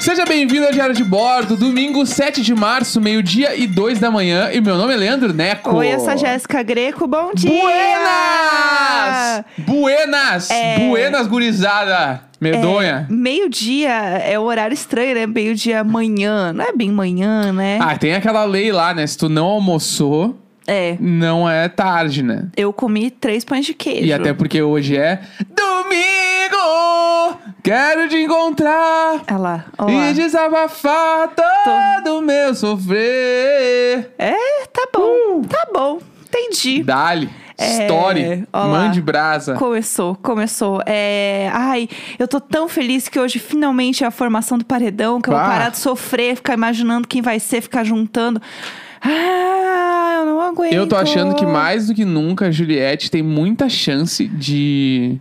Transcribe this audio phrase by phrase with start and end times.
[0.00, 4.50] Seja bem-vindo ao Diário de Bordo, domingo 7 de março, meio-dia e 2 da manhã.
[4.52, 5.76] E meu nome é Leandro Neco.
[5.76, 7.48] Oi, eu sou a Jéssica Greco, bom dia!
[7.62, 9.44] Buenas!
[9.58, 10.50] Buenas!
[10.50, 10.78] É.
[10.80, 12.20] Buenas, gurizada!
[12.40, 13.06] Medonha.
[13.08, 15.26] Meio-dia é o horário estranho, né?
[15.26, 16.52] Meio-dia manhã.
[16.52, 17.78] Não é bem manhã, né?
[17.80, 19.06] Ah, tem aquela lei lá, né?
[19.06, 20.36] Se tu não almoçou,
[20.66, 20.96] É.
[21.00, 22.48] não é tarde, né?
[22.56, 24.04] Eu comi três pães de queijo.
[24.04, 25.20] E até porque hoje é
[25.54, 26.21] domingo!
[27.62, 29.64] Quero te encontrar lá.
[29.88, 34.12] e desabafar todo o meu sofrer.
[34.18, 34.34] É,
[34.72, 35.98] tá bom, tá bom.
[36.28, 36.82] Entendi.
[36.82, 37.28] Dali,
[37.58, 38.68] É, story, ó lá.
[38.68, 39.54] mande brasa.
[39.54, 40.82] Começou, começou.
[40.86, 41.50] É...
[41.52, 45.34] Ai, eu tô tão feliz que hoje finalmente é a formação do paredão, que eu
[45.34, 48.40] vou parar de sofrer, ficar imaginando quem vai ser, ficar juntando.
[49.04, 50.72] Ah, eu não aguento.
[50.72, 55.18] Eu tô achando que mais do que nunca a Juliette tem muita chance de,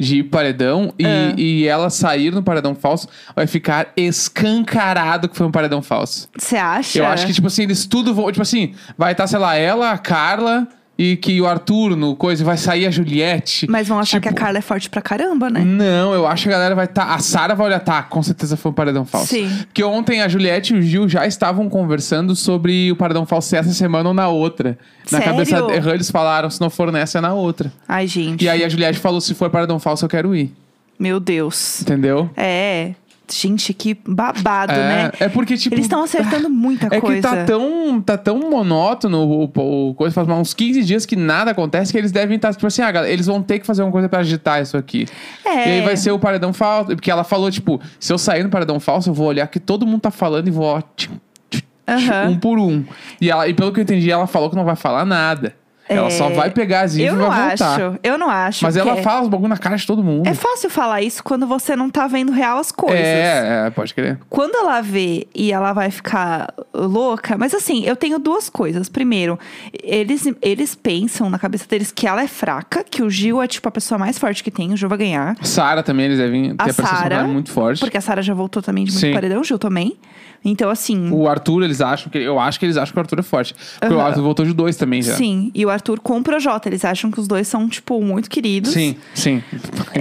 [0.00, 1.34] de ir paredão e, Ah.
[1.36, 6.28] e ela sair no paredão falso vai ficar escancarado que foi um paredão falso.
[6.36, 6.98] Você acha?
[6.98, 8.26] Eu acho que, tipo assim, eles tudo vão.
[8.32, 10.66] Tipo assim, vai estar, sei lá, ela, a Carla
[11.02, 13.66] e que o Arthur no coisa, vai sair a Juliette.
[13.70, 15.64] Mas vão achar Tipo, que a Carla é forte pra caramba, né?
[15.64, 17.14] Não, eu acho que a galera vai estar.
[17.14, 19.28] a Sara vai olhar, tá, com certeza foi um paredão falso.
[19.28, 19.48] Sim.
[19.64, 23.72] Porque ontem a Juliette e o Gil já estavam conversando sobre o paredão falso essa
[23.72, 24.78] semana ou na outra.
[25.10, 25.24] Na Sério?
[25.32, 27.72] cabeça errou, eles falaram, se não for nessa, é na outra.
[27.88, 28.44] Ai, gente.
[28.44, 30.52] E aí a Juliette falou: se for paredão falso, eu quero ir.
[30.98, 31.80] Meu Deus.
[31.80, 32.28] Entendeu?
[32.36, 32.92] É.
[33.32, 35.10] Gente, que babado, né?
[35.20, 35.74] é, é porque, tipo.
[35.74, 37.16] Eles estão acertando muita É coisa.
[37.16, 41.14] que tá tão, tá tão monótono o, o- o coisa, faz uns 15 dias que
[41.16, 43.82] nada acontece, que eles devem estar, tipo assim, ah, galera, eles vão ter que fazer
[43.82, 45.06] uma coisa pra agitar isso aqui.
[45.44, 45.68] É.
[45.68, 46.86] E aí vai ser o paredão falso.
[46.88, 49.86] Porque ela falou, tipo, se eu sair no paredão falso, eu vou olhar que todo
[49.86, 51.12] mundo tá falando e vou, ó, tchum,
[51.48, 52.30] tchum, Aham.
[52.30, 52.84] um por um.
[53.20, 55.54] E, ela, e pelo que eu entendi, ela falou que não vai falar nada.
[55.90, 56.10] Ela É.
[56.10, 57.74] só vai pegar as infos Eu e não vai voltar.
[57.74, 57.98] acho.
[58.02, 58.64] Eu não acho.
[58.64, 60.26] Mas ela porque fala os bagulho na cara de todo mundo.
[60.28, 63.00] É fácil falar isso quando você não tá vendo real as coisas.
[63.00, 64.18] É, é, pode crer.
[64.28, 68.88] Quando ela vê e ela vai ficar louca, mas assim, eu tenho duas coisas.
[68.88, 69.38] Primeiro,
[69.82, 73.68] eles, eles pensam na cabeça deles que ela é fraca, que o Gil é tipo
[73.68, 75.36] a pessoa mais forte que tem, o Gil vai ganhar.
[75.42, 77.80] Sara também, eles devem ter A a percepção Sarah, muito forte.
[77.80, 79.12] Porque a Sarah já voltou também de muito Sim.
[79.12, 79.96] paredão, o Gil também.
[80.44, 81.10] Então, assim.
[81.10, 82.18] O Arthur, eles acham que.
[82.18, 83.54] Eu acho que eles acham que o Arthur é forte.
[83.78, 84.06] Porque o Aham.
[84.08, 85.14] Arthur voltou de dois também já.
[85.14, 86.68] Sim, e o Arthur com o Projota.
[86.68, 88.72] Eles acham que os dois são, tipo, muito queridos.
[88.72, 89.42] Sim, sim.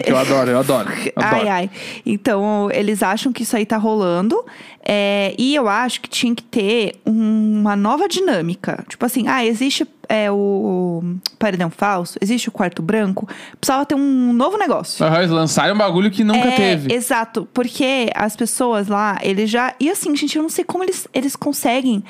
[0.03, 0.89] Que eu adoro, eu adoro.
[0.89, 1.49] eu Ai, adoro.
[1.49, 1.69] ai.
[2.05, 4.43] Então, eles acham que isso aí tá rolando.
[4.91, 8.83] É, e eu acho que tinha que ter um- uma nova dinâmica.
[8.89, 11.03] Tipo assim, ah, existe é, o
[11.37, 13.27] paredão falso, existe o quarto branco.
[13.61, 15.05] Precisava ter um novo negócio.
[15.05, 16.91] Aham, eles lançaram um bagulho que nunca é, teve.
[16.91, 19.75] Exato, porque as pessoas lá, eles já.
[19.79, 22.03] E assim, gente, eu não sei como eles, eles conseguem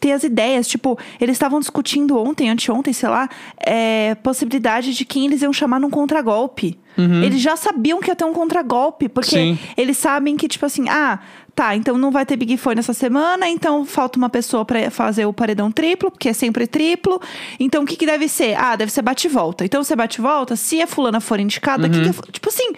[0.00, 0.66] ter as ideias.
[0.66, 3.28] Tipo, eles estavam discutindo ontem, anteontem, sei lá,
[3.64, 6.76] é, possibilidade de quem eles iam chamar num contragolpe.
[6.98, 9.54] Eles já sabiam que ia ter um contragolpe, porque Uhum.
[9.56, 9.58] Sim.
[9.76, 11.20] eles sabem que, tipo assim, ah.
[11.56, 15.24] Tá, então não vai ter Big Fone nessa semana, então falta uma pessoa pra fazer
[15.24, 17.18] o paredão triplo, porque é sempre triplo.
[17.58, 18.54] Então o que, que deve ser?
[18.58, 19.64] Ah, deve ser bate-volta.
[19.64, 22.72] Então se é bate-volta, se a fulana for indicada, o que que é tipo assim,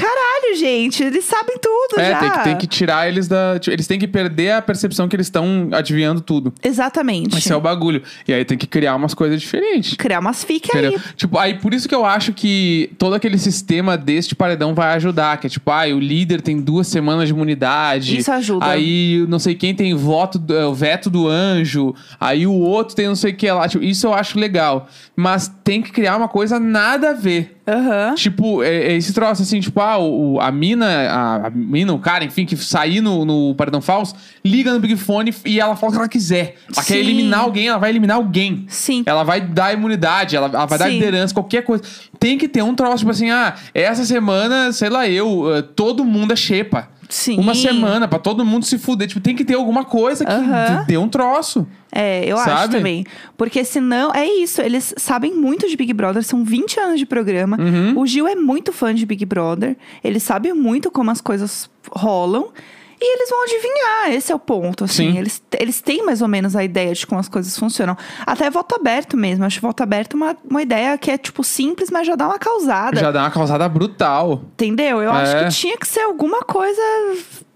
[0.00, 2.18] caralho, gente, eles sabem tudo É, já.
[2.20, 3.58] tem que, tem que tirar eles da.
[3.58, 6.52] tipo, Eles têm que perder a percepção que eles estão adivinhando tudo.
[6.62, 7.36] Exatamente.
[7.38, 8.02] Esse é o bagulho.
[8.26, 9.94] E aí tem que criar umas coisas diferentes.
[9.96, 10.92] Criar umas fique Entendeu?
[10.92, 11.14] aí.
[11.16, 15.38] Tipo, aí por isso que eu acho que todo aquele sistema deste paredão vai ajudar.
[15.38, 18.16] Que é tipo, ah, o líder tem duas semanas de imunidade.
[18.18, 18.66] Isso ajuda.
[18.66, 21.94] Aí não sei quem tem voto, do- é, o veto do anjo.
[22.20, 23.68] Aí o outro tem não sei o que lá.
[23.68, 24.88] Tipo, isso eu acho legal.
[25.16, 27.56] Mas tem que criar uma coisa nada a ver.
[27.68, 28.14] Aham.
[28.14, 31.98] Tipo, é, é esse troço assim, tipo, ah, o, a mina, a, a mina, o
[31.98, 35.90] cara, enfim, que sair no, no paredão falso, liga no Big Fone e ela fala
[35.90, 36.56] o que ela quiser.
[36.74, 37.00] Ela quer Sim.
[37.00, 38.64] eliminar alguém, ela vai eliminar alguém.
[38.68, 39.02] Sim.
[39.04, 40.92] Ela vai dar imunidade, ela, ela vai dar Sim.
[40.92, 41.84] liderança, qualquer coisa.
[42.18, 46.04] Tem que ter um troço, tipo assim, ah, essa semana, sei lá, eu, eh, todo
[46.06, 46.88] mundo é xepa.
[47.08, 47.38] Sim.
[47.38, 49.08] Uma semana pra todo mundo se fuder.
[49.08, 50.84] Tipo, tem que ter alguma coisa que Aham.
[50.86, 51.66] dê um troço.
[51.90, 52.76] É, eu acho Sabe?
[52.76, 53.06] também.
[53.36, 57.56] Porque senão, é isso, eles sabem muito de Big Brother, são 20 anos de programa.
[57.58, 57.98] Uhum.
[57.98, 62.50] O Gil é muito fã de Big Brother, ele sabe muito como as coisas rolam.
[63.00, 65.12] E eles vão adivinhar, esse é o ponto, assim.
[65.12, 65.18] Sim.
[65.18, 67.96] Eles, eles têm mais ou menos a ideia de como as coisas funcionam.
[68.26, 69.44] Até voto aberto mesmo.
[69.44, 72.98] Acho voto aberto uma, uma ideia que é, tipo, simples, mas já dá uma causada.
[72.98, 74.42] Já dá uma causada brutal.
[74.54, 75.00] Entendeu?
[75.00, 75.44] Eu acho É.
[75.44, 76.82] que tinha que ser alguma coisa.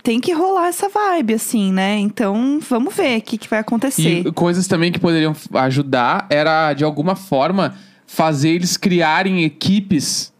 [0.02, 1.96] Tem que rolar essa vibe, assim, né?
[1.98, 4.26] Então, vamos ver o que, que vai acontecer.
[4.26, 7.74] E coisas também que poderiam ajudar era, de alguma forma,
[8.06, 10.32] fazer eles criarem equipes.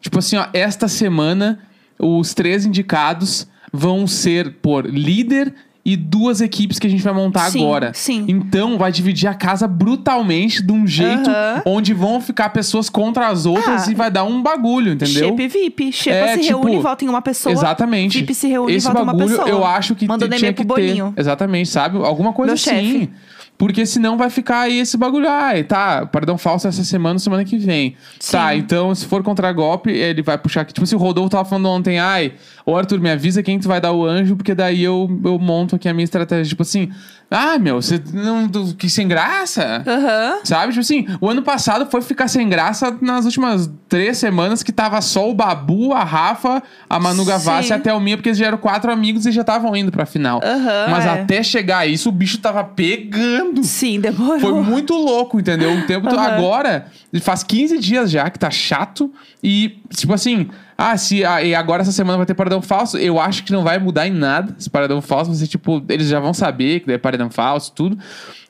[0.00, 1.60] Tipo assim, ó, esta semana
[1.98, 7.50] os três indicados vão ser por líder e duas equipes que a gente vai montar
[7.50, 7.92] Sim, agora.
[7.94, 8.26] sim.
[8.28, 11.62] Então vai dividir a casa brutalmente de um jeito Aham.
[11.64, 13.90] onde vão ficar pessoas contra as outras Ah.
[13.90, 15.28] e vai dar um bagulho, entendeu?
[15.30, 15.90] Shape VIP.
[15.90, 17.52] Shepa É, se tipo, reúne e vota em uma pessoa.
[17.54, 18.18] Exatamente.
[18.18, 19.48] VIP se reúne Esse e vota em uma bagulho pessoa.
[19.48, 20.86] eu acho que Mandando tinha que pro ter.
[20.88, 21.14] Boninho.
[21.16, 21.96] Exatamente, sabe?
[21.96, 22.92] Alguma coisa Meu assim.
[23.00, 23.10] chefe.
[23.60, 25.28] Porque senão vai ficar aí esse bagulho.
[25.28, 27.94] Ai, tá, perdão falso essa semana, semana que vem.
[28.18, 28.32] Sim.
[28.32, 30.72] Tá, então se for contra golpe, ele vai puxar aqui.
[30.72, 32.32] Tipo, se o Rodolfo tava falando ontem, ai,
[32.64, 35.76] ô Arthur, me avisa quem tu vai dar o anjo, porque daí eu, eu monto
[35.76, 36.48] aqui a minha estratégia.
[36.48, 36.90] Tipo assim,
[37.30, 38.48] ah, meu, você não.
[38.48, 39.84] tu- Que sem graça?
[39.86, 40.40] Aham.
[40.44, 40.68] Sabe?
[40.72, 45.00] Tipo assim, o ano passado foi ficar sem graça nas últimas três semanas que tava
[45.00, 47.74] só o Babu, a Rafa, a Manu Gavassi Sim.
[47.74, 50.40] e a Thelminha, porque eles já eram quatro amigos e já estavam indo pra final.
[50.42, 51.08] Aham, Mas é.
[51.08, 53.62] até chegar a isso, o bicho tava pegando.
[53.64, 54.40] Sim, demorou.
[54.40, 55.72] Foi muito louco, entendeu?
[55.76, 56.20] O tempo Aham.
[56.20, 56.86] agora,
[57.20, 59.12] faz 15 dias já que tá chato.
[59.42, 60.48] E, tipo assim,
[60.78, 63.62] ah, se ah, e agora essa semana vai ter paredão falso, eu acho que não
[63.62, 65.34] vai mudar em nada esse paredão falso.
[65.34, 67.98] Você, tipo, eles já vão saber que é paredão falso, tudo.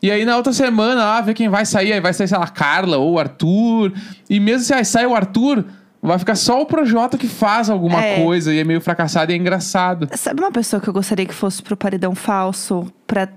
[0.03, 1.93] E aí na outra semana, ah, ver quem vai sair.
[1.93, 3.93] Aí vai sair, sei lá, a Carla ou o Arthur.
[4.29, 5.65] E mesmo se aí sai o Arthur.
[6.03, 8.23] Vai ficar só o Projota que faz alguma É.
[8.25, 10.09] coisa e é meio fracassado e é engraçado.
[10.17, 13.29] Sabe uma pessoa que eu gostaria que fosse pro paredão falso pra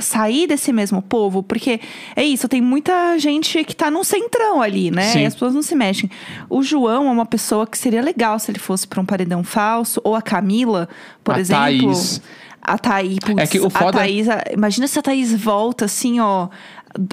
[0.00, 1.42] sair desse mesmo povo?
[1.42, 1.80] Porque
[2.14, 5.02] é isso, tem muita gente que tá num centrão ali, né?
[5.10, 5.20] Sim.
[5.22, 6.10] E as pessoas não se mexem.
[6.48, 10.00] O João é uma pessoa que seria legal se ele fosse pra um paredão falso.
[10.04, 10.88] Ou a Camila,
[11.22, 11.62] por A exemplo.
[11.62, 12.22] Thaís.
[12.66, 16.18] A Thaís, putz, É que o foda- a Thaís, imagina se a Thaís volta assim,
[16.20, 16.48] ó,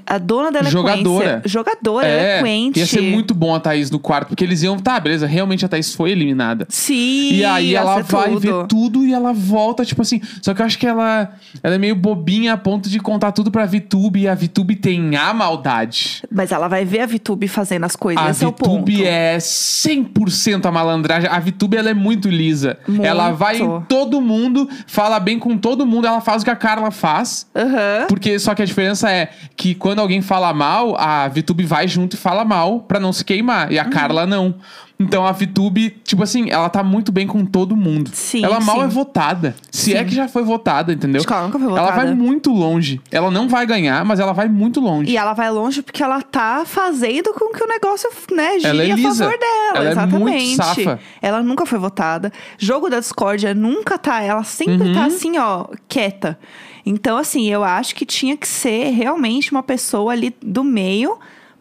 [0.06, 0.72] a dona da eloquência.
[0.72, 1.42] Jogadora.
[1.46, 2.80] Jogadora, É, eloquente.
[2.80, 5.68] ia ser muito bom a Thaís no quarto, porque eles iam, tá, beleza, realmente a
[5.68, 6.66] Thaís foi eliminada.
[6.70, 8.40] Sim, E aí ela vai tudo.
[8.40, 10.22] ver tudo e ela volta, tipo assim.
[10.42, 11.32] Só que eu acho que ela,
[11.64, 15.16] ela é meio bobinha a ponto de contar tudo pra VTube e a VTube tem
[15.16, 16.22] a maldade.
[16.32, 18.72] Mas ela vai ver a VTube fazendo as coisas, A esse é o ponto.
[18.82, 21.30] VTube é 100% a malandragem.
[21.30, 22.78] A VTube ela é muito lisa.
[22.88, 23.04] Muito.
[23.06, 26.56] Ela vai em todo mundo, fala bem com todo mundo, ela faz o que a
[26.56, 27.48] Carla faz.
[27.56, 28.06] Aham.
[28.08, 32.16] Porque só que a diferença é que quando alguém fala mal, a VTube vai junto
[32.16, 33.72] e fala mal pra não se queimar.
[33.72, 33.90] E a Uhum.
[33.90, 34.56] Carla não.
[35.00, 38.12] Então a VTube, tipo assim, ela tá muito bem com todo mundo.
[38.14, 38.84] Sim, ela mal sim.
[38.84, 39.56] é votada.
[39.72, 40.06] Se é Sim.
[40.06, 41.24] que já foi votada, entendeu?
[41.28, 42.06] Ela nunca foi Ela votada.
[42.06, 43.02] vai muito longe.
[43.10, 45.10] Ela não vai ganhar, mas ela vai muito longe.
[45.12, 48.84] E ela vai longe porque ela tá fazendo com que o negócio, né, gire Ela
[48.84, 49.72] é a favor dela.
[49.74, 50.20] Ela é exatamente.
[50.46, 51.00] muito safa.
[51.20, 52.32] Ela nunca foi votada.
[52.60, 54.22] Jogo da discórdia nunca tá.
[54.22, 54.94] Ela sempre Uhum.
[54.94, 56.38] tá assim, ó, quieta.
[56.86, 61.18] Então, assim, eu acho que tinha que ser realmente uma pessoa ali do meio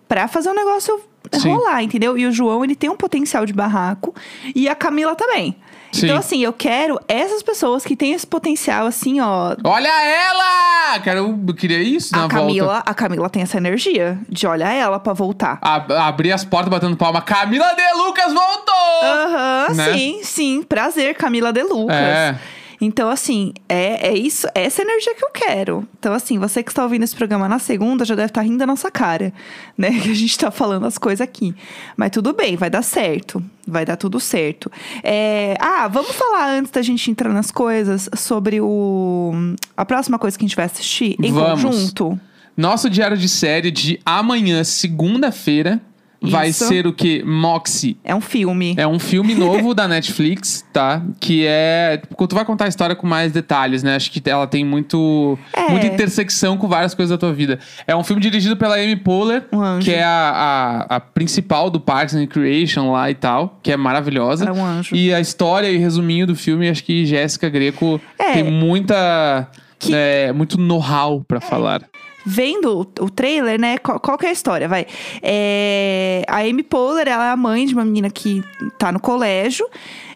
[0.08, 1.00] pra fazer o negócio
[1.32, 1.52] Sim.
[1.52, 2.16] rolar, entendeu?
[2.18, 4.14] E o João, ele tem um potencial de barraco.
[4.54, 5.56] E a Camila também.
[5.92, 6.06] Sim.
[6.06, 11.00] Então, assim, eu quero essas pessoas que têm esse potencial, assim, ó, Olha ela!
[11.00, 12.36] Quero, eu queria isso na a volta.
[12.36, 15.58] Camila, a Camila tem essa energia de olhar ela pra voltar.
[15.60, 17.20] A- abrir as portas batendo palma.
[17.20, 18.74] Camila de Lucas voltou!
[19.02, 19.92] Aham, né?
[19.92, 20.62] sim, sim.
[20.62, 21.96] Prazer, Camila De Lucas.
[21.96, 22.38] É.
[22.80, 25.86] Então, assim, é, é isso, é essa energia que eu quero.
[25.98, 28.66] Então, assim, você que está ouvindo esse programa na segunda já deve estar rindo da
[28.66, 29.32] nossa cara,
[29.76, 29.90] né?
[30.00, 31.54] Que a gente tá falando as coisas aqui.
[31.96, 33.42] Mas tudo bem, vai dar certo.
[33.66, 34.70] Vai dar tudo certo.
[35.02, 39.32] É, Ah, vamos falar antes da gente entrar nas coisas sobre o.
[39.76, 41.62] A próxima coisa que a gente vai assistir em Vamos.
[41.62, 42.18] conjunto.
[42.56, 45.80] Nosso diário de série de amanhã, segunda-feira,
[46.22, 46.66] vai Isso.
[46.66, 47.22] ser o que?
[47.24, 47.96] Moxie.
[48.04, 48.74] É um filme.
[48.76, 51.02] É um filme novo da Netflix, tá?
[51.20, 51.98] Que é.
[52.08, 53.96] Tipo, tu vai contar a história com mais detalhes, né?
[53.96, 55.38] Acho que ela tem muito.
[55.52, 55.70] É.
[55.70, 57.58] Muita intersecção com várias coisas da tua vida.
[57.86, 61.80] É um filme dirigido pela Amy Poehler, Um que é a, a, a principal do
[61.80, 64.44] Parks and Recreation lá e tal, que é maravilhosa.
[64.44, 64.94] É um anjo.
[64.94, 68.32] E a história e resuminho do filme, acho que Jéssica Greco É.
[68.34, 69.48] tem muita.
[69.78, 71.80] Que- é, muito know-how pra falar.
[72.24, 73.78] Vendo o, trailer, né?
[73.78, 74.68] Qual, qual que é a história?
[74.68, 74.86] Vai.
[75.22, 78.42] É, a Amy Poehler, ela é a mãe de uma menina que
[78.78, 79.66] tá no colégio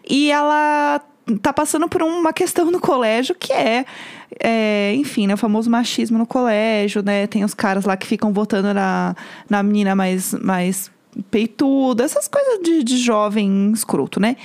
[0.07, 1.01] e ela
[1.41, 3.85] tá passando por uma questão no colégio que é,
[4.39, 7.25] é, enfim, né, o famoso machismo no colégio, né?
[7.27, 9.15] Tem os caras lá que ficam votando na,
[9.49, 10.91] na menina mais, mais
[11.29, 14.35] peituda, essas coisas de, de jovem escroto, né?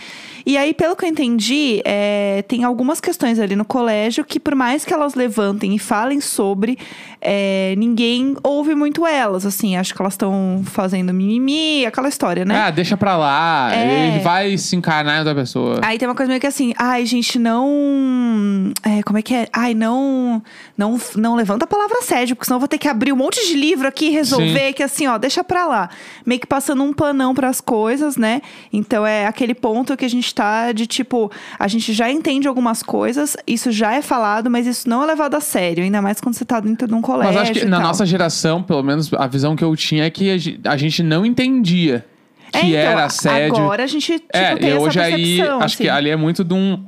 [0.46, 4.54] E aí, pelo que eu entendi, é, tem algumas questões ali no colégio que, por
[4.54, 6.78] mais que elas levantem e falem sobre,
[7.20, 9.44] é, ninguém ouve muito elas.
[9.44, 12.56] Assim, acho que elas estão fazendo mimimi, aquela história, né?
[12.56, 13.70] Ah, deixa pra lá.
[13.74, 14.08] É.
[14.08, 15.80] Ele vai se encarnar em outra pessoa.
[15.82, 18.72] Aí tem uma coisa meio que assim, ai, gente, não.
[18.82, 19.48] é, como é que é?
[19.52, 20.42] Ai, não,
[20.76, 20.98] não.
[21.16, 23.54] Não levanta a palavra assédio, porque senão eu vou ter que abrir um monte de
[23.54, 25.90] livro aqui e resolver, que assim, ó, deixa pra lá.
[26.24, 28.42] Meio que passando um panão pras coisas, né?
[28.70, 32.82] Então é aquele ponto que a gente tá de tipo, a gente já entende algumas
[32.82, 36.34] coisas, isso já é falado, mas isso não é levado a sério, ainda mais quando
[36.34, 37.32] você tá dentro de um colégio.
[37.34, 37.86] Mas acho que na tal.
[37.86, 41.02] nossa geração, pelo menos a visão que eu tinha é que a ge- a gente
[41.02, 42.04] não entendia
[42.52, 43.56] que É, então, era assédio.
[43.56, 45.96] Agora a gente tipo, é, tem e essa hoje aí, percepção, acho que assim.
[45.98, 46.84] ali é muito de um.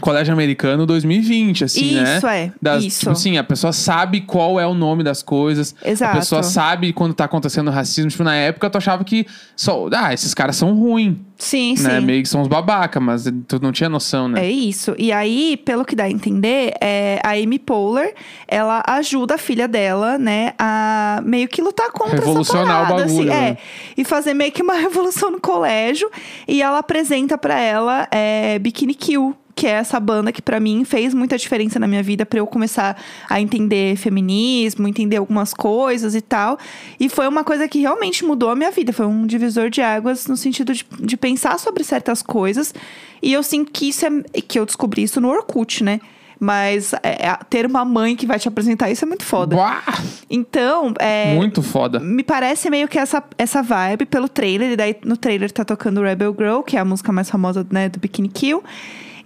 [0.00, 2.16] Colégio Americano 2020, assim, né?
[2.18, 2.52] Isso, é.
[2.60, 2.98] Das- Isso.
[3.00, 5.74] Tipo assim, a pessoa sabe qual é o nome das coisas.
[5.84, 6.16] Exato.
[6.16, 8.10] A pessoa sabe quando tá acontecendo racismo.
[8.10, 9.26] Tipo, na época tu achava que
[9.56, 9.88] só.
[9.94, 11.98] Ah, esses caras são ruins, Sim, né?
[12.00, 12.06] sim.
[12.06, 14.44] Meio que são uns babaca, mas tu não tinha noção, né?
[14.46, 14.94] É isso.
[14.98, 18.14] E aí, pelo que dá a entender, é, a Amy Poehler,
[18.46, 23.06] ela ajuda a filha dela, né, a meio que lutar contra Revolucionar o essa parada,
[23.08, 23.48] bagulho, assim, né?
[23.50, 23.56] é,
[23.96, 26.10] e fazer meio que uma revolução no colégio.
[26.46, 29.34] E ela apresenta pra ela é, Bikini Kill.
[29.58, 32.46] Que é essa banda que pra mim fez muita diferença na minha vida pra eu
[32.46, 32.96] começar
[33.28, 36.56] a entender feminismo, entender algumas coisas e tal.
[37.00, 38.92] E foi uma coisa que realmente mudou a minha vida.
[38.92, 42.72] Foi um divisor de águas no sentido de, de pensar sobre certas coisas.
[43.20, 44.40] E eu sinto que isso é.
[44.40, 46.00] que eu descobri isso no Orkut, né?
[46.38, 49.56] Mas é, é, ter uma mãe que vai te apresentar isso é muito foda.
[49.56, 49.82] Buá!
[50.30, 51.98] Então, é, Muito foda.
[51.98, 54.70] me parece meio que essa, essa vibe pelo trailer.
[54.70, 57.88] E daí no trailer tá tocando Rebel Girl, que é a música mais famosa né,
[57.88, 58.62] do Bikini Kill.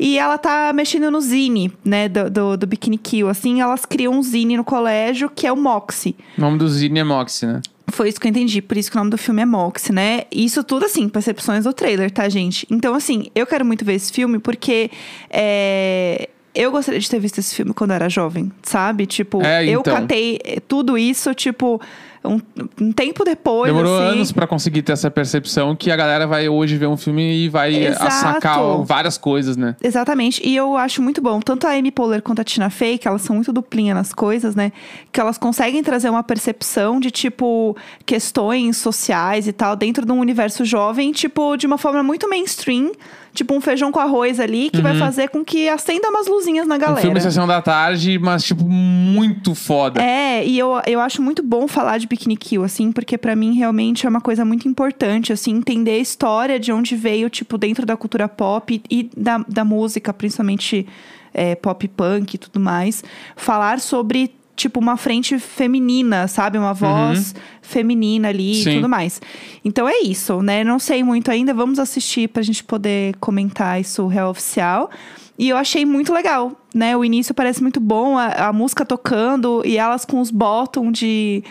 [0.04, 3.28] E ela tá mexendo no zine, né, do, do, do Bikini Kill.
[3.28, 6.16] Assim, elas criam um zine no colégio, que é o Moxie.
[6.36, 7.62] O nome do Zine é Moxie, né?
[7.86, 10.22] Foi isso que eu entendi, por isso que o nome do filme é Moxie, né?
[10.32, 12.66] Isso tudo, assim, percepções do trailer, tá, gente?
[12.68, 14.90] Então, assim, eu quero muito ver esse filme porque
[15.30, 19.06] é, eu gostaria de ter visto esse filme quando eu era jovem, sabe?
[19.06, 19.94] Tipo, É, eu então.
[19.94, 21.80] catei eh, tudo isso, tipo,
[22.24, 22.40] um,
[22.80, 23.72] um tempo depois.
[23.72, 24.06] Demorou assim.
[24.12, 27.48] anos pra conseguir ter essa percepção que a galera vai hoje ver um filme e
[27.48, 28.12] vai Exato.
[28.12, 29.76] sacar várias coisas, né?
[29.82, 30.40] Exatamente.
[30.46, 33.22] E eu acho muito bom, tanto a Amy Poehler quanto a Tina Fey, que elas
[33.22, 34.72] são muito duplinha nas coisas, né?
[35.10, 37.76] Que elas conseguem trazer uma percepção de, tipo,
[38.06, 42.92] questões sociais e tal, dentro de um universo jovem, tipo, de uma forma muito mainstream.
[43.34, 46.74] Tipo, um feijão com arroz ali, que vai fazer com que acenda umas luzinhas na
[46.74, 47.00] Um galera.
[47.00, 50.02] filme Sessão da Tarde, mas, tipo, muito foda.
[50.02, 54.06] É, e eu, eu acho muito bom falar de Kill, assim, porque pra mim realmente
[54.06, 57.96] é uma coisa muito importante, assim, entender a história de onde veio, tipo, dentro da
[57.96, 60.86] cultura pop e da, da música, principalmente
[61.32, 63.02] é, pop punk e tudo mais.
[63.36, 66.58] Falar sobre, tipo, uma frente feminina, sabe?
[66.58, 68.70] Uma voz feminina ali Sim.
[68.70, 69.20] e tudo mais.
[69.64, 70.62] Então é isso, né?
[70.64, 74.90] Não sei muito ainda, vamos assistir pra gente poder comentar isso real oficial.
[75.38, 76.96] E eu achei muito legal, né?
[76.96, 81.42] O início parece muito bom, a, a música tocando e elas com os bottom de,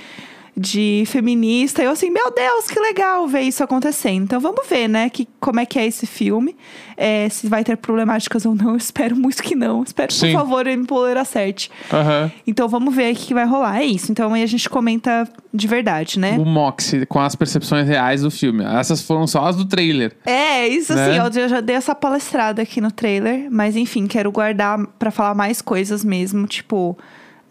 [0.56, 1.82] de feminista.
[1.82, 4.24] Eu assim, meu Deus, que legal ver isso acontecendo.
[4.24, 5.10] Então vamos ver, né?
[5.10, 6.56] Que, como é que é esse filme.
[6.98, 8.72] É, se vai ter problemáticas ou não.
[8.72, 9.82] Eu espero muito que não.
[9.84, 10.32] Espero, Sim.
[10.34, 11.72] por favor, ele me poder acerte.
[11.92, 12.32] Aham.
[12.46, 13.80] Então vamos ver o que vai rolar.
[13.82, 14.12] É isso.
[14.12, 16.38] Então aí a gente comenta de verdade, né?
[16.38, 18.64] O Moxie, com as percepções reais do filme.
[18.64, 20.16] Essas foram só as do trailer.
[20.26, 21.12] É, isso Né?
[21.14, 25.12] sim, eu já- já dei essa palestrada aqui no trailer, mas enfim, quero guardar pra
[25.12, 26.98] falar mais coisas mesmo, tipo,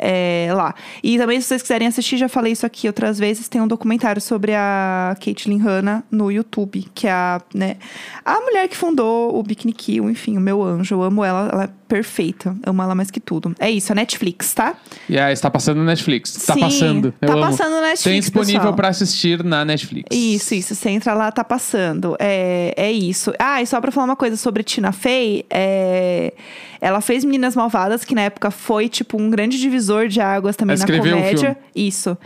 [0.00, 0.74] é, lá.
[1.02, 4.20] E também, se vocês quiserem assistir, já falei isso aqui outras vezes, tem um documentário
[4.20, 7.76] sobre a Caitlyn Hanna no YouTube, que é a, né,
[8.24, 11.64] a mulher que fundou o Bikini Kill, enfim, o meu anjo, eu amo ela, ela
[11.64, 13.52] é perfeita, amo ela mais que tudo.
[13.58, 14.74] É isso, a Netflix, tá?
[15.08, 16.32] E aí, está passando no Netflix.
[16.46, 17.14] Tá Sim, passando.
[17.20, 17.42] Eu tá amo.
[17.42, 20.06] passando no Netflix, Tem disponível pra assistir na Netflix.
[20.16, 20.74] Isso, isso.
[20.76, 22.16] Você entra lá, tá passando.
[22.20, 23.32] É, é isso.
[23.40, 26.32] Ah, e só pra falar uma coisa sobre Tina Fey, é,
[26.80, 30.76] ela fez Meninas Malvadas, que na época foi, tipo, um grande divisor de águas também
[30.76, 31.56] na comédia.
[31.74, 32.16] Isso.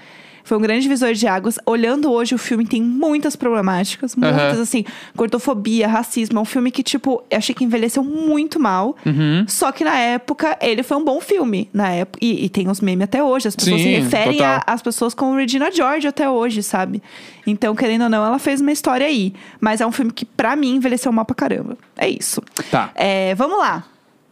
[0.44, 1.58] Foi um grande divisor de águas.
[1.64, 4.14] Olhando hoje, o filme tem muitas problemáticas.
[4.14, 4.60] Muitas, Aham.
[4.60, 4.84] assim.
[5.16, 6.38] Gordofobia, racismo.
[6.38, 8.94] É um filme que, tipo, eu achei que envelheceu muito mal.
[9.06, 9.46] Uhum.
[9.48, 11.70] Só que na época, ele foi um bom filme.
[11.72, 13.48] Na época, e, e tem os memes até hoje.
[13.48, 17.02] As pessoas Sim, se referem as pessoas como Regina George até hoje, sabe?
[17.46, 19.32] Então, querendo ou não, ela fez uma história aí.
[19.58, 21.78] Mas é um filme que, pra mim, envelheceu mal pra caramba.
[21.96, 22.42] É isso.
[22.70, 22.90] Tá.
[22.94, 23.82] É, vamos lá.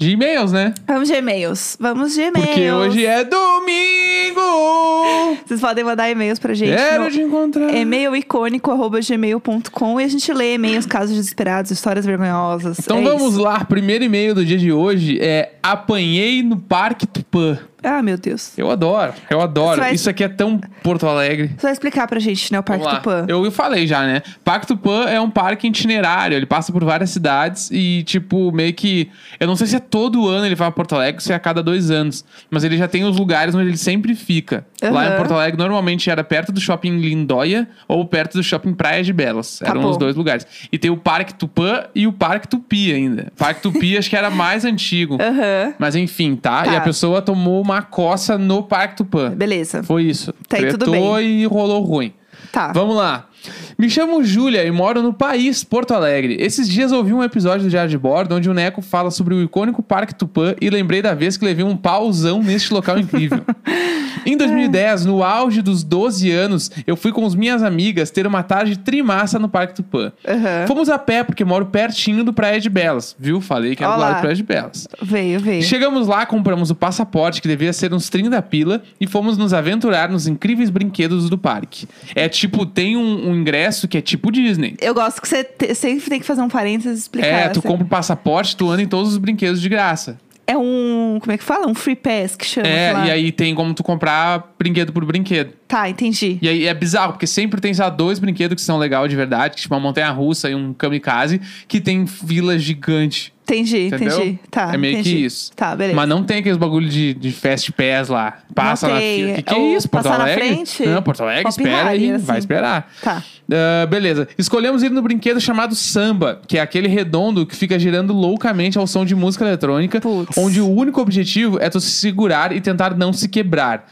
[0.03, 0.75] De e-mails, né?
[0.87, 1.77] Vamos de e-mails.
[1.79, 2.49] Vamos de e-mails.
[2.49, 5.37] Porque hoje é domingo!
[5.47, 6.75] Vocês podem mandar e-mails pra gente.
[6.77, 7.75] Quero te encontrar.
[7.75, 12.79] e-mailicônico.gmail.com e a gente lê e-mails, casos desesperados, histórias vergonhosas.
[12.81, 13.43] Então É vamos isso.
[13.43, 13.65] lá.
[13.65, 17.59] Primeiro e-mail do dia de hoje é Apanhei no Parque Tupã.
[17.83, 18.57] Ah, meu Deus.
[18.59, 19.81] Eu adoro, eu adoro.
[19.81, 21.49] Vai- Isso aqui é tão Porto Alegre.
[21.57, 22.87] Você vai explicar pra gente, né, o Parque.
[22.89, 23.25] Tupã?
[23.29, 24.23] Eu falei já, né?
[24.45, 26.37] Parque Tupã é um parque itinerário.
[26.37, 29.11] Ele passa por várias cidades e, tipo, meio que.
[29.41, 31.39] Eu não sei se é todo ano ele vai pra Porto Alegre, se é a
[31.41, 32.25] cada dois anos.
[32.51, 34.65] Mas ele já tem os lugares onde ele sempre fica.
[34.83, 35.17] Lá em.
[35.17, 39.59] Porto Alegre, normalmente era perto do shopping Lindóia ou perto do shopping Praia de Belas.
[39.59, 40.47] Tá Eram os dois lugares.
[40.73, 43.33] E tem o Parque Tupã e o Parque Tupi ainda.
[43.37, 45.19] Parque Tupi acho que era mais antigo.
[45.21, 45.75] Aham.
[45.79, 46.63] Mas enfim, tá?
[46.65, 46.73] Tá.
[46.73, 49.31] E a pessoa tomou uma coça no Parque Tupã.
[49.31, 49.83] Beleza.
[49.83, 50.35] Foi isso.
[50.49, 52.13] Tá aí, tudo Tretou e rolou ruim.
[52.51, 52.73] Tá.
[52.73, 53.29] Vamos lá.
[53.79, 56.37] Me chamo Júlia e moro no país, Porto Alegre.
[56.41, 59.43] Esses dias ouvi um episódio do Diário de Bordo onde o Neco fala sobre o
[59.43, 63.43] icônico Parque Tupã e lembrei da vez que levei um pauzão neste local incrível.
[64.25, 68.43] Em 2010, no auge dos 12 anos, eu fui com as minhas amigas ter uma
[68.43, 70.13] tarde trimassa no Parque Tupã.
[70.27, 70.67] Aham.
[70.69, 73.41] Fomos a pé, porque moro pertinho do Praia de Belas, viu?
[73.41, 74.09] Falei que era do Olá.
[74.09, 74.87] lado do Praia de Belas.
[75.01, 75.63] Veio, veio.
[75.63, 80.09] Chegamos lá, compramos o passaporte, que devia ser uns 30 pila, e fomos nos aventurar
[80.09, 81.89] nos incríveis brinquedos do parque.
[82.15, 84.77] É tipo, tem um, um ingresso que é tipo Disney.
[84.81, 87.27] Eu gosto que você te- sempre tem que fazer um parênteses e explicar.
[87.29, 90.19] É, tu compra o passaporte, tu anda em todos os brinquedos de graça.
[90.47, 91.19] É um.
[91.21, 91.67] Como é que fala?
[91.69, 92.67] Um free pass que chama.
[92.67, 93.07] sei É, lá.
[93.07, 95.53] e aí tem como tu comprar brinquedo por brinquedo.
[95.67, 96.39] Tá, entendi.
[96.41, 99.57] E aí é bizarro, porque sempre tem só dois brinquedos que são legal de verdade,
[99.57, 103.33] tipo uma montanha russa e um kamikaze, que tem fila gigante.
[103.43, 104.19] Entendi, Entendeu?
[104.19, 104.39] entendi.
[104.51, 104.71] Tá.
[104.73, 105.17] É meio entendi.
[105.17, 105.51] que isso.
[105.57, 105.97] Tá, beleza.
[105.97, 108.39] Mas não tem aqueles bagulho de, de fast pass lá.
[108.55, 109.33] Passa na fila.
[109.35, 109.89] Que, que é isso?
[109.89, 110.45] Porto passar na Alegre?
[110.49, 110.87] frente?
[110.87, 112.11] Não, Porto Alegre, espera Harry, aí.
[112.13, 112.25] assim.
[112.25, 112.93] Vai esperar.
[113.03, 113.23] Tá.
[113.51, 114.29] Ah, beleza.
[114.39, 118.87] Escolhemos ir no brinquedo chamado Samba, que é aquele redondo que fica girando loucamente ao
[118.87, 120.37] som de música eletrônica, Putz.
[120.39, 123.91] onde o único objetivo é tu se segurar e tentar não se quebrar.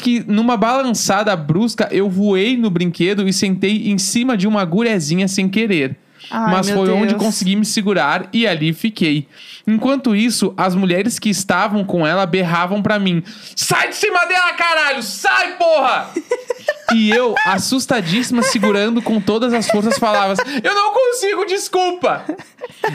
[0.00, 5.28] Que, numa balançada brusca, eu voei no brinquedo e sentei em cima de uma agulhazinha
[5.28, 5.96] sem querer.
[6.30, 7.22] Ai, Mas foi onde Deus.
[7.22, 9.26] consegui me segurar e ali fiquei.
[9.66, 13.22] Enquanto isso, as mulheres que estavam com ela berravam pra mim:
[13.56, 15.02] Sai de cima dela, caralho!
[15.02, 16.10] Sai, porra!
[16.94, 22.24] E eu, assustadíssima, segurando com todas as forças, falava: Eu não consigo, desculpa!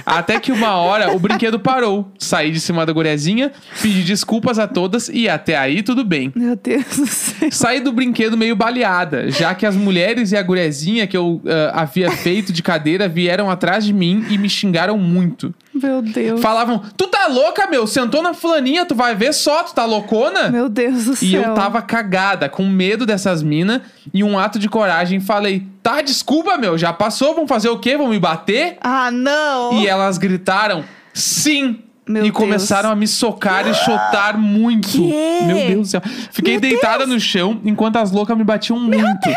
[0.06, 2.12] Até que uma hora o brinquedo parou.
[2.18, 6.32] Saí de cima da gurezinha, pedi desculpas a todas e até aí tudo bem.
[6.36, 7.50] Meu Deus do céu.
[7.52, 11.82] Saí do brinquedo meio baleada, já que as mulheres e a gurezinha que eu ah,
[11.82, 15.54] havia feito de cadeira vieram atrás de mim e me xingaram muito.
[15.84, 16.42] Meu Deus.
[16.42, 17.86] Falavam: Tu tá louca, meu?
[17.86, 20.50] Sentou na fulaninha, tu vai ver só, tu tá loucona?
[20.50, 21.28] Meu Deus do céu.
[21.28, 23.82] E eu tava cagada, com medo dessas minas,
[24.14, 27.98] e um ato de coragem falei: Tá, desculpa, meu, já passou, vão fazer o quê?
[27.98, 28.78] Vão me bater?
[28.82, 29.74] Ah, não!
[29.82, 31.80] E elas gritaram: Sim!
[32.08, 32.36] Meu e Deus.
[32.36, 34.90] começaram a me socar e chutar muito.
[34.90, 35.40] Quê?
[35.46, 36.02] Meu Deus do céu.
[36.32, 39.30] Fiquei Meu deitada no chão enquanto as loucas me batiam muito.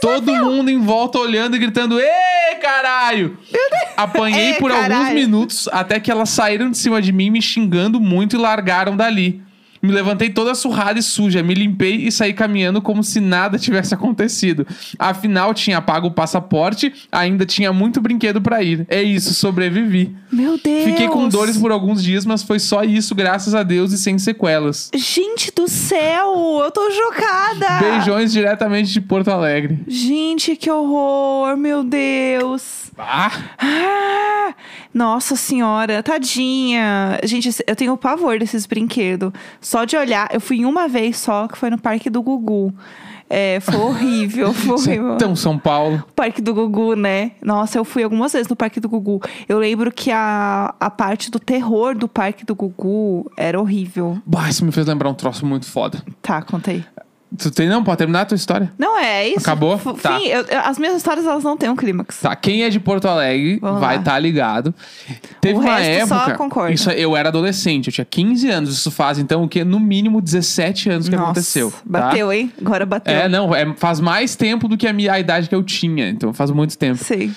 [0.00, 3.36] Todo mundo em volta olhando e gritando: Ê, caralho!
[3.96, 5.14] Apanhei Ê, por alguns caralho.
[5.14, 9.42] minutos até que elas saíram de cima de mim me xingando muito e largaram dali.
[9.82, 13.92] Me levantei toda surrada e suja, me limpei e saí caminhando como se nada tivesse
[13.92, 14.64] acontecido.
[14.98, 18.86] Afinal, tinha pago o passaporte, ainda tinha muito brinquedo pra ir.
[18.88, 20.14] É isso, sobrevivi.
[20.30, 20.84] Meu Deus!
[20.84, 24.18] Fiquei com dores por alguns dias, mas foi só isso, graças a Deus e sem
[24.18, 24.88] sequelas.
[24.94, 26.60] Gente do céu!
[26.62, 27.80] Eu tô chocada!
[27.80, 29.80] Beijões diretamente de Porto Alegre.
[29.88, 31.56] Gente, que horror!
[31.56, 32.82] Meu Deus!
[32.96, 34.54] Ah, Ah,
[34.92, 37.18] nossa senhora, tadinha.
[37.24, 39.32] Gente, eu tenho pavor desses brinquedos.
[39.72, 42.74] Só de olhar, eu fui uma vez só, que foi no parque do Gugu.
[43.30, 45.14] É, foi horrível, foi isso horrível.
[45.14, 46.04] é tão São Paulo.
[46.10, 47.30] O Parque do Gugu, né?
[47.40, 49.22] Nossa, eu fui algumas vezes no Parque do Gugu.
[49.48, 54.20] Eu lembro que a, a parte do terror do Parque do Gugu era horrível.
[54.26, 56.04] Bah, isso me fez lembrar um troço muito foda.
[56.20, 56.84] Tá, contei.
[57.38, 57.82] Tu tem não?
[57.82, 58.72] Pode terminar a tua história?
[58.78, 59.38] Não, é isso.
[59.40, 59.76] Acabou?
[59.78, 60.18] F- Tá.
[60.18, 62.20] Fim, eu- eu- as minhas histórias, elas não têm um clímax.
[62.20, 64.74] Tá, quem é de Porto Alegre Vamos vai estar ligado.
[65.40, 66.70] Teve O uma época.
[66.72, 68.70] Isso eu era adolescente, eu tinha 15 anos.
[68.76, 69.64] Isso faz então o quê?
[69.64, 71.70] No mínimo 17 anos que Nossa, aconteceu.
[71.70, 71.78] tá?
[71.84, 72.52] Bateu, hein?
[72.60, 73.14] Agora bateu.
[73.14, 76.08] É, não, é, faz mais tempo do que a minha a idade que eu tinha,
[76.10, 77.02] então faz muito tempo.
[77.02, 77.30] Sei.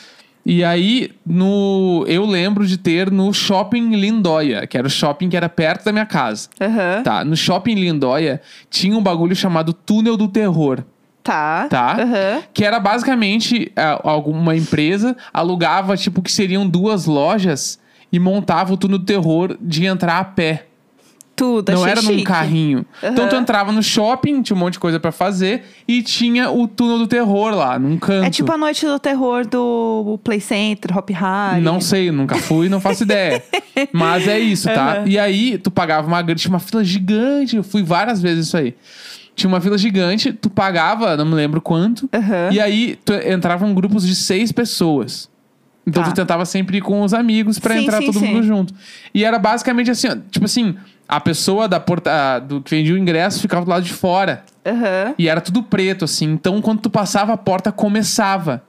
[0.46, 5.36] E aí, no, eu lembro de ter no Shopping Lindóia, que era o shopping que
[5.36, 6.50] era perto da minha casa.
[6.62, 7.02] Aham.
[7.04, 10.84] Tá, no Shopping Lindóia tinha um bagulho chamado Túnel do Terror.
[11.24, 11.66] Tá.
[11.68, 11.98] Tá?
[12.00, 12.44] Aham.
[12.54, 17.80] Que era basicamente ah, alguma empresa alugava, tipo, que seriam duas lojas
[18.12, 20.68] e montava o túnel do terror de entrar a pé.
[21.36, 22.24] Tudo, não era num chique.
[22.24, 22.86] carrinho.
[23.04, 26.66] Então tu entrava no shopping, tinha um monte de coisa pra fazer e tinha o
[26.68, 28.26] túnel do terror lá, num canto.
[28.26, 31.62] É tipo a noite do terror do Play Center, Hop Harry.
[31.62, 33.44] Não sei, nunca fui, não faço ideia.
[33.92, 35.00] Mas é isso, tá?
[35.00, 35.08] Aham.
[35.08, 37.58] E aí, tu pagava uma tinha uma fila gigante.
[37.58, 38.74] Eu fui várias vezes isso aí.
[39.36, 42.10] Tinha uma fila gigante, tu pagava, não me lembro quanto.
[42.14, 42.50] Aham.
[42.52, 45.30] E aí, tu entravam grupos de seis pessoas.
[45.88, 46.10] Então Tá.
[46.12, 48.28] tu tentava sempre ir com os amigos pra Sim, entrar sim, todo sim.
[48.28, 48.74] mundo junto.
[49.14, 50.76] E era basicamente assim, ó, tipo assim,
[51.08, 54.44] a pessoa da porta, do que vendia o ingresso ficava do lado de fora.
[54.66, 55.14] Aham.
[55.18, 56.26] E era tudo preto, assim.
[56.32, 58.64] Então, quando tu passava, a porta começava.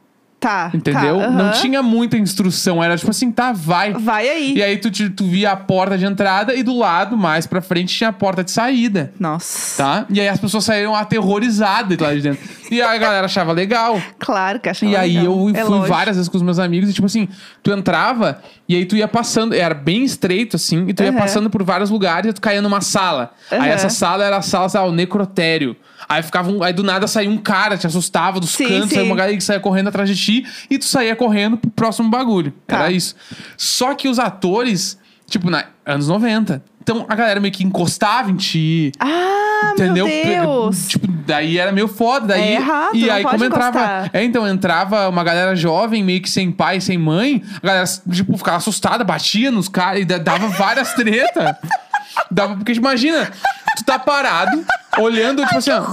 [0.47, 0.71] Tá.
[0.73, 1.19] Entendeu?
[1.19, 1.51] tá, Não aham.
[1.61, 2.83] tinha muita instrução.
[2.83, 3.93] Era tipo assim, tá, vai.
[3.95, 4.55] Vai aí.
[4.57, 7.93] E aí tu, tu via a porta de entrada e do lado, mais pra frente,
[7.97, 9.13] tinha a porta de saída.
[9.19, 9.83] Nossa.
[9.83, 10.07] Tá?
[10.09, 12.49] E aí as pessoas saíram aterrorizadas lá de dentro.
[12.71, 14.01] E aí a galera achava legal.
[14.19, 15.35] Claro que achava E aí legal.
[15.49, 15.89] eu É fui lógico.
[15.89, 17.29] várias vezes com os meus amigos e, tipo assim,
[17.63, 21.51] tu entrava e aí tu ia passando, era bem estreito, assim, e tu ia passando
[21.51, 23.33] por vários lugares e tu caía numa sala.
[23.51, 23.67] Aí Aham.
[23.69, 25.77] essa sala era a sala, lá, o necrotério.
[26.09, 28.99] Aí ficava um- aí do nada saía um cara, te assustava dos Sim, cantos, sim.
[28.99, 32.09] aí uma galera que saía correndo atrás de ti e tu saía correndo pro próximo
[32.09, 32.53] bagulho.
[32.67, 32.77] Tá.
[32.81, 33.15] Era isso.
[33.57, 38.37] Só que os atores, tipo, na anos 90, Então a galera meio que encostava em
[38.37, 38.93] ti.
[39.01, 40.07] Ah, Entendeu?
[40.07, 40.87] meu Deus.
[40.87, 42.29] Tipo, daí era meio foda.
[42.29, 43.79] Daí, É errado, e aí, como entrava.
[43.81, 44.11] encostar.
[44.13, 47.43] É, então entrava uma galera jovem, meio que sem pai, sem mãe.
[47.61, 51.59] A galera, tipo, ficava assustada, batia nos caras e da- dava várias treta.
[52.31, 53.31] dava, porque imagina,
[53.77, 54.65] tu tá parado,
[54.99, 55.85] olhando, tipo assim, ó,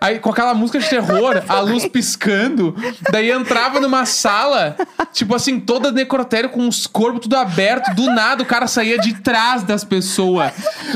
[0.00, 2.74] Aí com aquela música de terror, a luz piscando.
[3.10, 4.76] Daí entrava numa sala,
[5.12, 7.92] tipo assim, toda necrotério com os corpos tudo aberto.
[7.96, 10.52] Do nada o cara saía de trás das pessoas.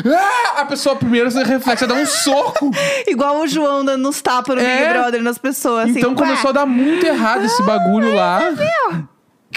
[0.07, 0.61] Ah!
[0.61, 2.71] A pessoa primeiro se reflexa, dá um soco.
[3.07, 4.77] Igual o João dando uns tapas no É.
[4.87, 5.91] Big Brother nas pessoas.
[5.91, 8.41] assim, Então começou a dar muito errado esse bagulho lá.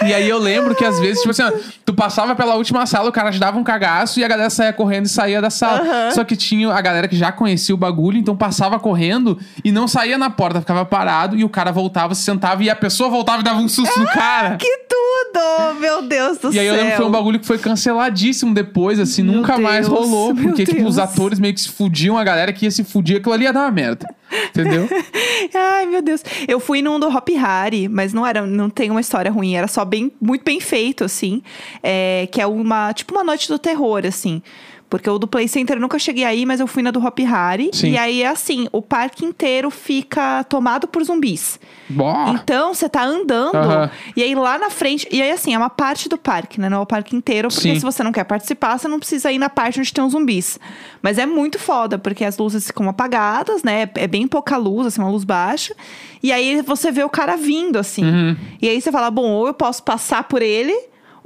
[0.04, 1.52] E aí eu lembro que às vezes, tipo assim, ó,
[1.84, 4.72] tu passava pela última sala, o cara te dava um cagaço e a galera saía
[4.72, 5.80] correndo e saía da sala.
[5.80, 6.10] Aham.
[6.10, 9.88] Só que tinha a galera que já conhecia o bagulho, então passava correndo e não
[9.88, 13.40] saía na porta, ficava parado e o cara voltava, se sentava e a pessoa voltava
[13.40, 14.56] e dava um susto no cara.
[14.56, 15.80] Que tudo!
[15.80, 16.74] Meu Deus do E aí céu.
[16.74, 19.98] eu lembro que foi um bagulho que foi canceladíssimo depois, assim, Meu nunca mais Deus,
[19.98, 20.32] rolou.
[20.34, 20.98] meu Porque, tipo, os Deus.
[20.98, 23.60] atores meio que se fudiam, a galera que ia se fudir, aquilo ali ia dar
[23.60, 24.08] uma merda.
[24.48, 24.88] Entendeu?
[25.54, 26.22] Ai, meu Deus.
[26.46, 29.68] Eu fui num do Hop Harry, mas não era, não tem uma história ruim, era
[29.68, 31.42] só bem, muito bem feito, assim.
[31.82, 34.42] É, que é uma, tipo uma noite do terror, assim.
[34.88, 37.18] Porque o do Play Center eu nunca cheguei aí, mas eu fui na do Hop
[37.18, 37.70] Harry.
[37.72, 37.90] Sim.
[37.90, 41.58] E aí é assim, o parque inteiro fica tomado por zumbis.
[41.88, 42.28] Bó.
[42.28, 43.90] Então, você tá andando, Aham.
[44.16, 45.08] e aí lá na frente.
[45.10, 46.68] E aí, assim, é uma parte do parque, né?
[46.68, 47.74] Não é o parque inteiro, porque Sim.
[47.76, 50.58] se você não quer participar, você não precisa ir na parte onde tem os zumbis.
[51.02, 53.88] Mas é muito foda, porque as luzes ficam apagadas, né?
[53.94, 55.74] É bem pouca luz, assim, uma luz baixa.
[56.22, 58.04] E aí você vê o cara vindo, assim.
[58.04, 58.36] Uhum.
[58.60, 60.76] E aí você fala, bom, ou eu posso passar por ele.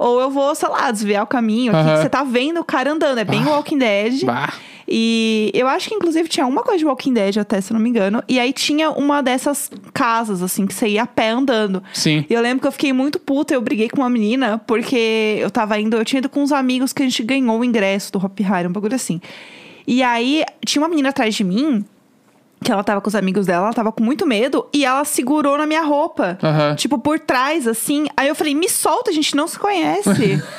[0.01, 1.75] Ou eu vou, sei lá, desviar o caminho.
[1.75, 3.19] Aqui, que você tá vendo o cara andando.
[3.19, 3.51] É bem Ah.
[3.51, 4.25] Walking Dead.
[4.25, 4.51] Bah.
[4.87, 7.81] E eu acho que, inclusive, tinha uma coisa de Walking Dead até, se eu não
[7.81, 8.23] me engano.
[8.27, 11.83] E aí tinha uma dessas casas, assim, que você ia a pé andando.
[11.93, 12.25] Sim.
[12.27, 15.51] E eu lembro que eu fiquei muito puta, eu briguei com uma menina, porque eu
[15.51, 18.17] tava indo, eu tinha ido com uns amigos que a gente ganhou o ingresso do
[18.17, 19.21] Hop Hari, um bagulho assim.
[19.87, 21.85] E aí tinha uma menina atrás de mim,
[22.63, 25.57] que ela tava com os amigos dela, ela tava com muito medo, e ela segurou
[25.57, 26.37] na minha roupa.
[26.43, 26.75] Aham.
[26.75, 28.07] Tipo, por trás, assim.
[28.15, 30.41] Aí eu falei, me solta, a gente não se conhece.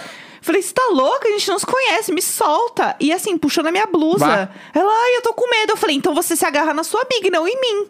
[0.44, 1.28] Falei, você tá louca?
[1.28, 2.96] A gente não se conhece, me solta.
[2.98, 4.26] E assim, puxando a minha blusa.
[4.26, 4.48] Bah.
[4.74, 5.70] Ela, ai, eu tô com medo.
[5.70, 7.86] Eu falei, então você se agarra na sua amiga e não em mim.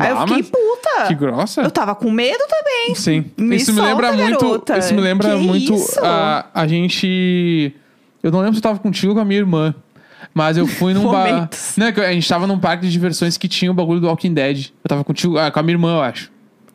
[0.00, 1.06] Aí eu Bah, fiquei puta.
[1.08, 1.60] Que grossa.
[1.60, 2.94] Eu tava com medo também.
[2.94, 3.30] Sim.
[3.36, 4.72] Me isso me solta, lembra muito.
[4.78, 6.00] Isso me lembra Que muito isso?
[6.02, 7.76] a, a gente.
[8.22, 9.74] Eu não lembro se eu tava contigo ou com a minha irmã.
[10.34, 11.48] Mas eu fui num bar.
[11.76, 14.32] Né, que a gente tava num parque de diversões que tinha o bagulho do Walking
[14.32, 14.68] Dead.
[14.82, 16.30] Eu tava contigo, ah, com a minha irmã, eu acho.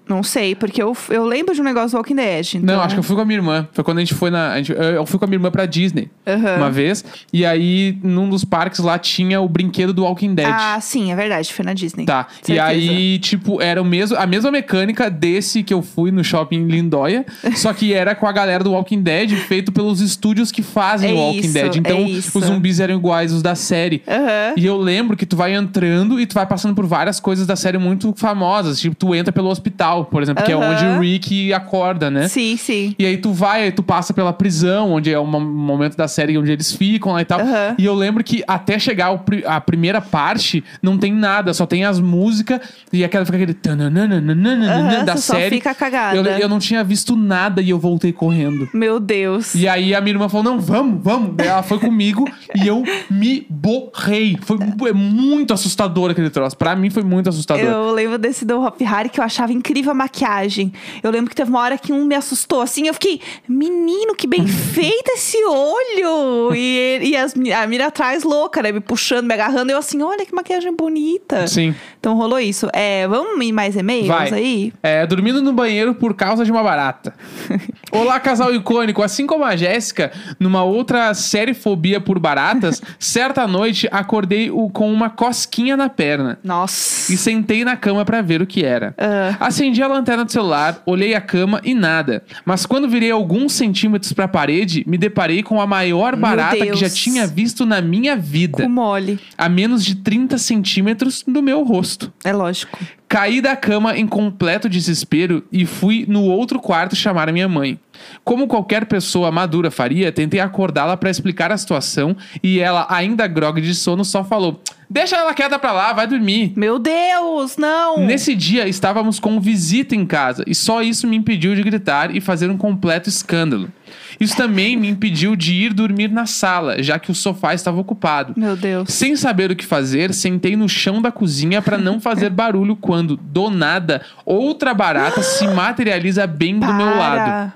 [0.08, 2.56] Não sei, porque eu, eu lembro de um negócio do Walking Dead.
[2.56, 2.76] Então...
[2.76, 3.68] Não, acho que eu fui com a minha irmã.
[3.72, 4.52] Foi quando a gente foi na.
[4.54, 6.58] a gente- eu fui com a minha irmã pra Disney Aham.
[6.58, 7.04] uma vez.
[7.34, 10.48] E aí, num dos parques lá tinha o brinquedo do Walking Dead.
[10.50, 11.52] Ah, sim, é verdade.
[11.54, 12.06] Foi na Disney.
[12.06, 12.28] Tá.
[12.48, 16.58] E aí, tipo, era o mesmo, a mesma mecânica desse que eu fui no shopping
[16.58, 20.62] em Lindóia, só que era com a galera do Walking Dead, feito pelos estúdios que
[20.62, 21.76] fazem É o Walking isso, Dead.
[21.78, 24.04] Então, é os zumbis eram iguais os da série.
[24.08, 24.54] Aham.
[24.58, 27.56] E eu lembro que tu vai entrando e tu vai passando por várias coisas da
[27.56, 28.80] série muito famosas.
[28.80, 30.72] Tipo, tu entra pelo hospital, por exemplo, que é Aham.
[30.72, 32.28] onde o Rick acorda, né?
[32.28, 32.94] Sim, sim.
[33.00, 36.38] E aí tu vai, aí tu passa pela prisão, onde é um momento da série
[36.38, 37.40] onde eles ficam lá e tal.
[37.40, 37.76] Aham.
[37.78, 41.86] E eu lembro que até chegar pri- a primeira parte, não tem nada, só tem
[41.86, 42.60] as músicas
[42.92, 45.56] e aquela fica aquele tananana Aham, da você só série.
[45.58, 46.18] fica cagada.
[46.18, 48.68] Eu, eu não tinha visto nada e eu voltei correndo.
[48.74, 49.54] Meu Deus.
[49.56, 51.36] E aí a minha irmã falou: não, vamos, vamos.
[51.36, 54.38] Daí ela foi comigo e eu me borrei.
[54.42, 56.58] Foi mu- é muito assustador aquele troço.
[56.58, 57.64] Pra mim foi muito assustador.
[57.64, 60.72] Eu lembro desse do Hop Harry que eu achava incrível a maquiagem.
[61.04, 62.88] Eu lembro que teve uma hora que um me assustou assim.
[62.88, 66.54] Eu fiquei, menino, que bem feito esse olho!
[66.56, 68.72] E, e as, a mira atrás louca, né?
[68.72, 69.72] Me puxando, me agarrando.
[69.72, 71.48] Eu assim, olha que maquiagem bonita.
[71.48, 71.76] Sim.
[72.00, 72.70] Então rolou isso.
[72.74, 74.32] É, vamos em mais e-mails Vai.
[74.34, 74.74] aí?
[74.84, 77.14] É, dormindo no banheiro por causa de uma barata.
[77.92, 79.02] Olá, casal icônico.
[79.02, 84.92] Assim como a Jéssica, numa outra série fobia por baratas, certa noite acordei o- com
[84.92, 86.40] uma cosquinha na perna.
[86.44, 87.12] Nossa.
[87.14, 88.94] E sentei na cama pra ver o que era.
[88.98, 89.36] Ah.
[89.40, 92.24] Acendi a lanterna do celular, olhei a cama e nada.
[92.46, 96.90] Mas quando virei alguns centímetros pra parede, me deparei com a maior barata que já
[96.90, 98.64] tinha visto na minha vida.
[98.64, 99.20] Com mole.
[99.38, 102.12] A menos de 30 centímetros do meu rosto.
[102.24, 102.80] É lógico.
[103.08, 107.80] Caí da cama em completo desespero e fui no outro quarto chamar a minha mãe.
[108.24, 113.62] Como qualquer pessoa madura faria, tentei acordá-la para explicar a situação e ela, ainda grogue
[113.62, 116.54] de sono, só falou: Deixa ela quieta pra lá, vai dormir.
[116.56, 118.00] Meu Deus, não!
[118.00, 122.22] Nesse dia estávamos com visita em casa e só isso me impediu de gritar e
[122.22, 123.72] fazer um completo escândalo.
[124.20, 128.34] Isso também me impediu de ir dormir na sala, já que o sofá estava ocupado.
[128.38, 128.90] Meu Deus.
[128.92, 133.18] Sem saber o que fazer, sentei no chão da cozinha para não fazer barulho quando,
[133.18, 137.54] do nada, outra barata se materializa bem do meu lado.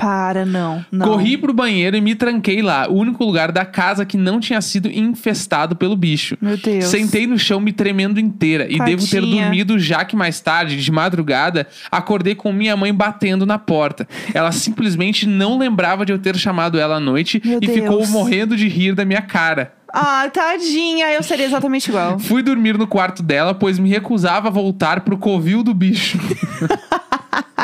[0.00, 0.84] Para, não.
[0.90, 1.06] não.
[1.06, 4.60] Corri pro banheiro e me tranquei lá, o único lugar da casa que não tinha
[4.62, 6.38] sido infestado pelo bicho.
[6.40, 6.86] Meu Deus.
[6.86, 10.90] Sentei no chão me tremendo inteira e devo ter dormido já que mais tarde, de
[10.90, 14.08] madrugada, acordei com minha mãe batendo na porta.
[14.32, 18.10] Ela simplesmente não lembrava de eu ter chamado ela à noite Meu e ficou Deus.
[18.10, 19.74] morrendo de rir da minha cara.
[19.92, 21.12] Ah, tadinha.
[21.12, 22.18] Eu seria exatamente igual.
[22.18, 26.18] Fui dormir no quarto dela, pois me recusava a voltar pro covil do bicho.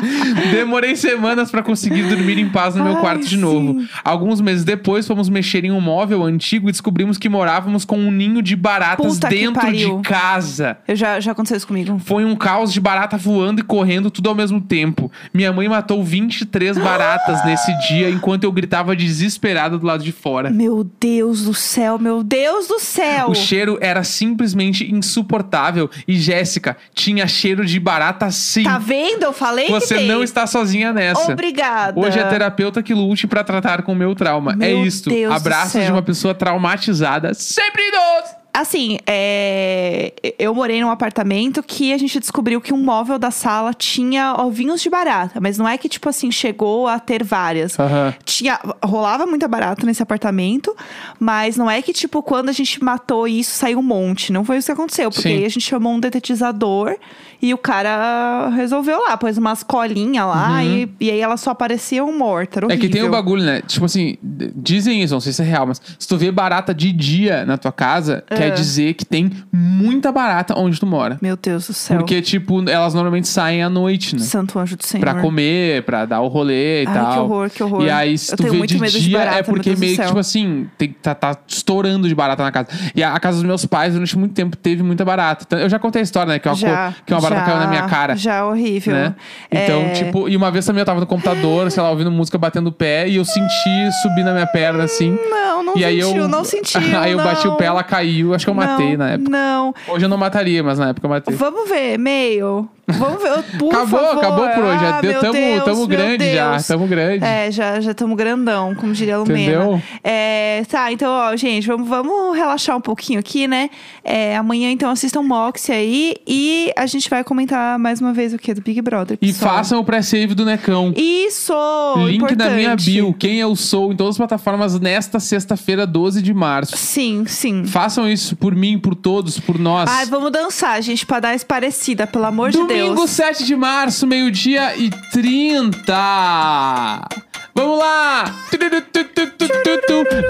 [0.50, 3.80] Demorei semanas pra conseguir dormir em paz no meu Ai, quarto de novo.
[3.80, 3.88] sim.
[4.04, 8.10] Alguns meses depois, fomos mexer em um móvel antigo e descobrimos que morávamos com um
[8.10, 10.78] ninho de baratas Puta dentro de casa.
[10.86, 11.98] Eu já, já aconteceu isso comigo.
[12.04, 15.10] Foi um caos de barata voando e correndo tudo ao mesmo tempo.
[15.32, 20.50] Minha mãe matou 23 baratas nesse dia enquanto eu gritava desesperada do lado de fora.
[20.50, 23.30] Meu Deus do céu, meu Deus do céu.
[23.30, 28.62] O cheiro era simplesmente insuportável e Jéssica tinha cheiro de barata sim.
[28.62, 29.24] Tá vendo?
[29.24, 31.32] Eu falei que Você não está sozinha nessa.
[31.32, 31.98] Obrigada.
[31.98, 34.52] Hoje é terapeuta que lute pra tratar com o meu trauma.
[34.52, 35.10] é Meu isto.
[35.10, 37.34] Deus Abraços de uma pessoa traumatizada.
[37.34, 38.45] Sempre idoso.
[38.56, 43.74] Assim, é, eu morei num apartamento que a gente descobriu que um móvel da sala
[43.74, 45.38] tinha ovinhos de barata.
[45.42, 47.78] Mas não é que, tipo assim, chegou a ter várias.
[47.78, 48.14] Aham.
[48.24, 50.74] Tinha, rolava muita barata nesse apartamento,
[51.20, 54.32] mas não é que, tipo, quando a gente matou isso, saiu um monte.
[54.32, 55.10] Não foi isso que aconteceu.
[55.10, 55.36] Porque Sim.
[55.36, 56.96] aí a gente chamou um detetizador
[57.42, 62.10] e o cara resolveu lá, pôs umas colinhas lá e, e aí elas só apareciam
[62.16, 62.56] mortas.
[62.56, 62.72] Era Uhum.
[62.72, 63.10] É que tem o horrível.
[63.22, 63.60] bagulho, né?
[63.66, 66.90] Tipo assim, dizem isso, não sei se é real, mas se tu vê barata de
[66.90, 68.56] dia na tua casa, quer É.
[68.56, 71.18] dizer que tem muita barata onde tu mora.
[71.20, 71.98] Meu Deus do céu.
[71.98, 74.22] Porque, tipo, elas normalmente saem à noite, né?
[74.22, 75.00] Santo anjo do Senhor.
[75.00, 77.12] Pra comer, pra dar o rolê e Ai, tal.
[77.12, 77.82] que horror, que horror.
[77.84, 79.70] E aí, se Eu tu tenho vê muito de medo de dia, barata, é porque
[79.70, 80.06] meu Deus do meio que, céu.
[80.06, 82.68] tipo assim, tem, tá, tá estourando de barata na casa.
[82.94, 85.44] E a, a casa dos meus pais, durante muito tempo, teve muita barata.
[85.46, 86.38] Então, Eu já contei a história, né?
[86.38, 88.16] Que, uma, já, co- que uma barata já, caiu na minha cara.
[88.16, 88.94] Já, horrível.
[88.94, 89.14] Né?
[89.50, 92.36] Então, É, tipo, e uma vez também eu tava no computador, sei lá, ouvindo música,
[92.38, 95.18] batendo o pé, e eu senti subir na minha perna, assim.
[95.30, 96.80] Não, não e aí sentiu, eu, não sentiu.
[97.00, 97.56] aí eu bati o não.
[97.56, 98.34] pé, ela caiu.
[98.36, 99.30] Acho que eu matei não, na época.
[99.30, 99.74] Não.
[99.88, 101.34] Hoje eu não mataria, mas na época eu matei.
[101.34, 102.68] Vamos ver, meio.
[102.88, 104.18] Vamos ver, por acabou, favor.
[104.18, 104.84] acabou por hoje.
[104.84, 106.50] Ah, Já meu tamo, Deus, tamo grande já.
[106.52, 106.66] Deus.
[106.66, 107.24] Tamo grande.
[107.24, 109.40] É, já já estamos grandão, como diria a Lumena.
[109.40, 109.82] Entendeu?
[110.04, 113.70] É, tá, então, ó, gente, vamos, vamos relaxar um pouquinho aqui, né?
[114.04, 118.38] É, amanhã, então, assistam Moxie aí e a gente vai comentar mais uma vez o
[118.38, 118.54] que?
[118.54, 119.18] Do Big Brother.
[119.20, 119.56] E pessoal.
[119.56, 120.92] façam o pré-save do Necão.
[120.96, 121.52] Isso!
[121.96, 122.48] Link importante.
[122.48, 123.12] na minha bio.
[123.18, 126.76] Quem eu sou em todas as plataformas nesta sexta-feira, 12 de março.
[126.76, 127.64] Sim, sim.
[127.64, 129.90] Façam isso por mim, por todos, por nós.
[129.90, 133.10] Ai, vamos dançar, gente, pra dar essa parecida, pelo amor de Domingo, Deus.
[133.10, 137.08] 7 de março, meio-dia e 30.
[137.54, 138.24] Vamos lá!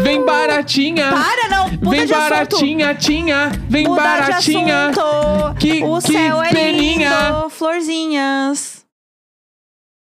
[0.02, 1.10] Vem baratinha!
[1.10, 1.68] Para, não!
[1.68, 2.30] Muda Vem de assunto.
[2.30, 3.52] baratinha, tinha!
[3.68, 4.90] Vem Muda baratinha!
[5.58, 7.10] Que- o que céu é peninha.
[7.30, 7.50] lindo.
[7.50, 8.75] Florzinhas.